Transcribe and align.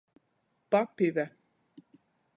Papive. 0.71 1.23